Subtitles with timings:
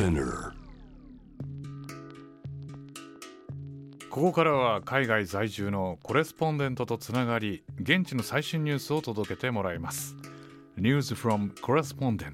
[0.00, 0.52] Spinner
[4.08, 10.16] ここからは海外在住のコレスポンデントとつながり現地の最新ニュースを届けてもらいます。
[10.78, 12.32] News from Correspondent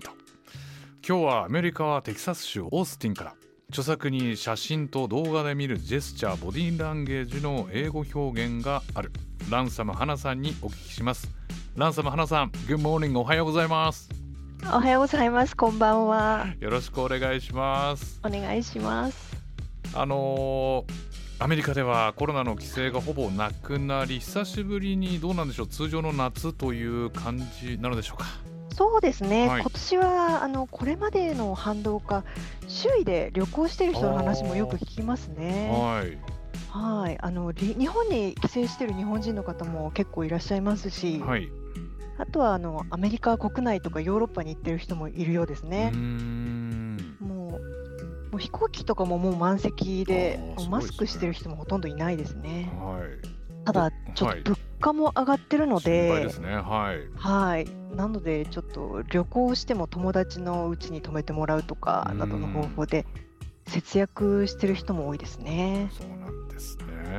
[1.07, 3.35] 今日はアメリカはテキサス州オースティンから
[3.71, 9.11] 著作に写真と動画で見るジェスチャーボディーランゲージの英語表現がある。
[9.51, 11.29] ランサム花さんにお聞きします。
[11.75, 14.16] ランサム花さん Good morning おはようございます。
[14.65, 15.57] おはようございます。
[15.57, 16.47] こんばんは。
[16.61, 19.37] よろしくお願いしますお願いします。
[19.95, 20.93] あのー
[21.39, 25.67] アメリカではコロナの規制がほぼなくなり久しぶりにどうなんでしょう？
[25.67, 28.27] 通常の夏という感じなのでしょうか？
[28.75, 29.47] そうですね。
[29.47, 32.25] はい今年はあのこれまでの反動か
[32.69, 35.69] 周囲で旅行している人の話もよく聞きますね。
[35.71, 36.19] はい
[36.71, 37.19] はい。
[37.21, 41.51] あのり日本に帰省している日本人の方も結構いらっしゃいますし、はい
[42.19, 45.91] あとはあのアメリカ国内とかヨーロッパに行ってる人もいるようですね。
[45.91, 52.73] んもうもう飛行機とかももう満席であー、もうマスクしてる人もほとんどいないですね。
[52.79, 56.13] はいただちょっはいと物価も上がってるの心で。
[56.13, 63.05] 配ですねはいはい、なのでちょっと旅行しても友達のうちに泊めてもらうとかなどの方法で
[63.67, 65.91] 節約してる人も多いですね。
[65.93, 67.17] そうなんですね、はい、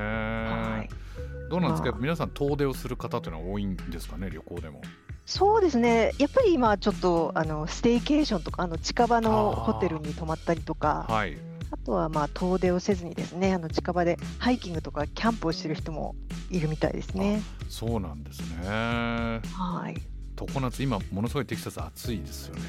[1.50, 2.00] どうなんですか、まあ。
[2.00, 4.30] 皆さん遠出をする方というのは多いんですかね？
[4.30, 4.82] 旅行でも。
[5.26, 11.38] そうですね、やっぱり今ちょっとあのステイケーションとかあの近場のホテルに泊まったりとか、あはい。
[11.86, 16.16] とはまあ遠出をせずにですね、あの近場でハイキングとかキャンプをしてる人も
[16.50, 17.42] いるみたいですね。
[17.68, 18.68] そうなんですね。
[18.68, 20.02] はい、
[20.36, 22.62] 常夏今ものすごいテキサス暑いですよね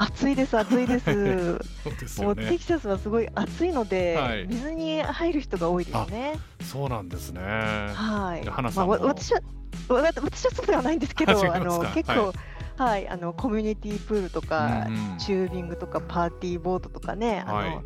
[0.00, 1.04] 暑いです、暑いです。
[1.84, 4.46] そうですもうテキサスはすごい暑いので、はい。
[4.48, 6.38] 水に入る人が多いですね。
[6.62, 7.40] そうなんですね。
[7.42, 8.46] はい。
[8.48, 8.92] 花さんも。
[8.94, 9.40] まあ、わ私は
[9.88, 12.32] わ私はそうではないんですけど、あの結は
[12.78, 15.18] 構、はい、あのコミュニティプールとか、うんうん。
[15.18, 17.78] チュービングとかパーティーボートとかね、あのはい。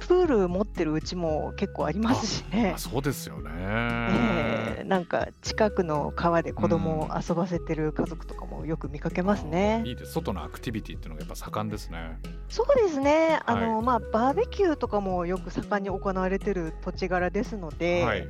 [0.00, 2.72] プール持ってるうちも結構ありますしね。
[2.76, 2.78] あ。
[2.78, 4.53] そうですよね、えー
[4.84, 9.82] なんか近くの川で子供を遊ばせてる家族とかもよく見かけますね。
[9.86, 10.12] いいです。
[10.12, 12.18] 外のアクティビティっていうのがやっぱ盛んですね。
[12.48, 13.40] そうですね。
[13.46, 18.28] あの、はまあバーベキューとかもよく盛んに行われてる土地柄ですので、はい。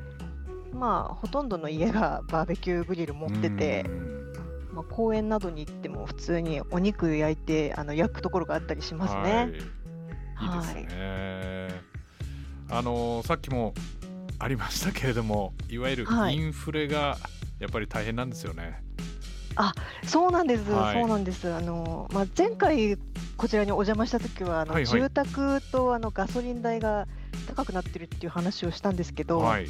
[0.72, 4.32] まあほとんどの家がバーベキューグリル持っててう、ん。
[4.74, 9.50] まあ、公園などに行っても普通にお肉焼いてあの焼くところがあったりしますはい。
[9.50, 9.58] ね。
[10.40, 11.68] いいですね、
[12.68, 13.72] あのさっきも
[14.38, 16.36] ありましたけれどもいわゆるはい。
[16.36, 17.18] インフレが
[17.60, 18.82] やっぱり大変なんですよね、
[20.04, 21.00] そうなんです、はい。
[21.00, 21.52] そうなんです。
[21.52, 22.98] あのまあ、前回
[23.36, 25.00] こちらにお邪魔した時はあの、はいはい。
[25.00, 27.06] 住宅とあのガソリン代が
[27.46, 29.66] 高くなってるっていう話をしたんですけど、はい。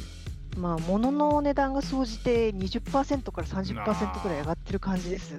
[0.57, 5.35] まあ物の値段が総じて20%から30%くらい上がってる感じです。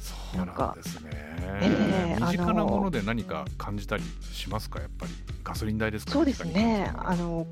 [0.00, 4.02] そうなんですね、ええ身近なもので何か感じたり
[4.32, 4.80] しますか？
[4.80, 5.12] やっぱり
[5.42, 6.12] ガソリン代ですか？
[6.12, 6.92] そうですね。
[6.96, 7.46] あの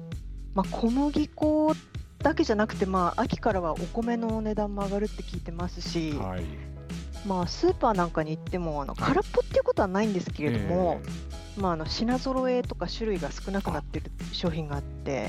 [0.54, 1.74] まあ小麦粉
[2.18, 6.44] だけじゃなくて、まあ秋からはお米の値段も上がるって聞いてますし、はい。
[7.26, 9.14] まあ、スーパーなんかに行ってもあのはい。
[9.14, 11.00] 空っぽっていうことはないんですけれども、
[11.56, 15.28] えまあ、あの品揃えとか種類が少なくなってる商品があって、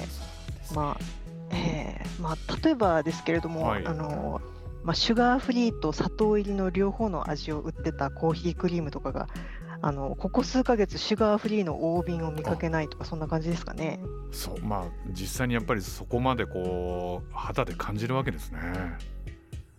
[0.73, 3.85] まあえーまあ、例えばですけれども、はい。
[3.85, 4.41] あの
[4.83, 9.27] まあ、シュガーフリーと砂糖入りの両方の味を売ってたコーヒークリームとかが
[9.81, 13.99] あのここ数ヶ月シュガーフリーの大瓶を見かけないとかそんな感じですかね。
[14.31, 18.59] そうまあ実際にやっぱりそこまでこう肌で感じるわけですね。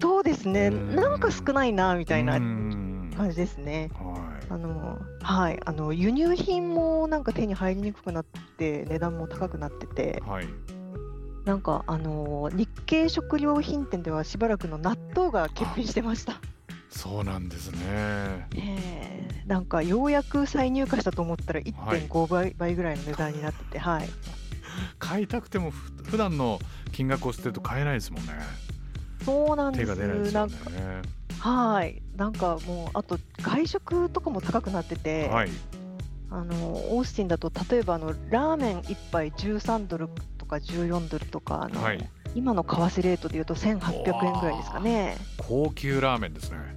[0.01, 0.69] そうですね。
[0.69, 0.97] うん。
[0.97, 3.13] なんか少ないなみたいなうん。
[3.17, 3.91] 感じですね。
[3.95, 10.49] はあのはい、あの輸入品もなんか手に入りにくくなって値段も高くなってていはい。
[11.45, 16.41] なんかあの日系食料品店ではしばらくの納豆が欠品してました。
[16.97, 17.79] そうなんですね。
[17.85, 24.09] ええなんかようやく再入荷したと思ったら1.5倍,、倍ぐらいの値段になってて、はい、
[24.99, 26.59] 買いたくてもふ普段の
[26.93, 28.33] 金額をしてると買えないですもんね。
[29.25, 29.85] そうなんです。
[29.85, 30.55] 手が出ないですよね。
[31.41, 32.03] かはい。
[32.17, 35.51] なんかもうあと外食とかも高くなってて、はい。
[36.31, 40.09] あのオースティンだと例えばあのラーメン1杯13ドル
[40.39, 42.11] とか14ドルとかあの、はい。
[42.35, 45.17] 今の為替レートでいうと1800円ぐらいですかね。
[45.39, 46.76] 高級ラーメンですね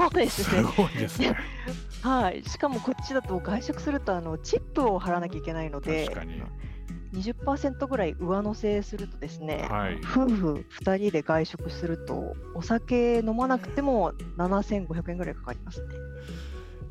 [0.00, 0.62] そうですすね。
[0.62, 1.36] ごいですね
[2.02, 2.42] はい。
[2.44, 6.42] しかもこっちだと外食するとあのチップを払わなきゃいけないので、確かに
[7.12, 15.88] 20%ぐらい上乗せするとですね、はい夫婦2人で外食するとお酒飲まなくても7500円ぐらいかかりますね。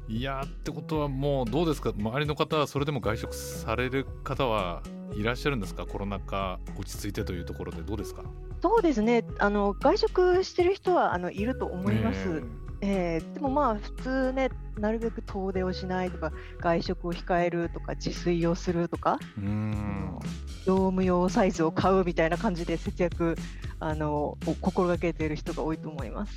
[0.10, 1.94] いやーってことはもうどうですか？
[1.98, 4.82] 周りの方はそれでも外食される方は
[5.16, 5.86] いらっしゃるんですか？
[5.86, 8.24] コロナ禍落ち着いてというところでどうですか？
[8.62, 9.24] そうですね。
[9.40, 12.44] あの外食してる人はあのいると思います。
[12.81, 20.20] ねえー、でもまあ普通ねなるべく遠出をしないとか外食を控えるとか自炊をするとかうん。
[20.66, 23.36] 業務用サイズを買うみたいな感じで節約
[23.80, 26.34] あのを心がけている人が多いと思います。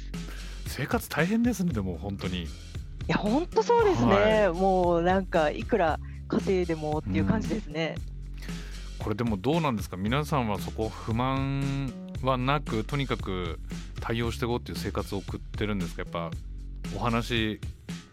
[0.66, 2.44] 生活大変ですねでも本当に。
[2.44, 2.48] い
[3.08, 5.98] や本当そうですね、はもうなんかいくら
[6.28, 7.96] 稼いでもっていう感じですね。
[9.00, 9.96] これでもどうなんですか？
[9.96, 11.92] 皆さんはそこ不満
[12.22, 13.58] はなくとにかく
[14.02, 16.30] 対応していこうっていう生活を送ってるんですがやっぱ
[16.94, 17.60] お話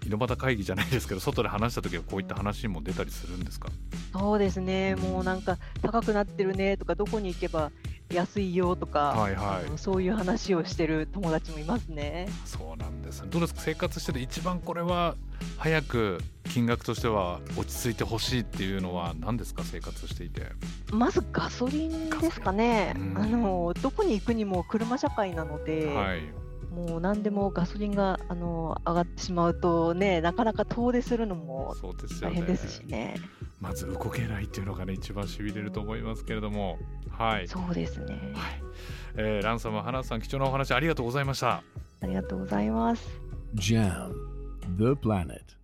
[0.06, 3.70] 井戸端会議じゃないですけど外で話した時はこういった話も出たりするんですか？
[4.14, 7.72] そうですね、もうなんか高くなってるねとか、どこに行けば
[8.12, 9.78] 安いよとか、はいはい。
[9.78, 12.28] そういう話をしてる友達もいますね。
[12.46, 13.22] そうなんです。
[13.22, 13.62] ねどうですか？
[13.62, 15.16] 生活してて一番これは
[15.58, 19.64] 早く金額としては落ち着いてほしいっていうのは何ですか？
[19.64, 20.48] 生活していて。
[20.92, 26.22] まずガソリンですかね、うんあのどこに行くにも車社会なので、はい。
[26.74, 31.76] もう何でもガソリンがあの上がってしまうとね、なかなか遠出するのも
[32.22, 33.16] 大変ですしね。
[33.60, 36.80] まず動けないっていうのがね一番しびれると思いますけれども
[37.12, 38.32] はい、そうですね。
[38.34, 38.62] はい
[39.18, 41.64] えーランサム花さん貴重なお話ありがとうございました
[42.02, 43.10] ありがとうございます。
[43.56, 44.14] Jam,
[44.78, 45.59] the planet.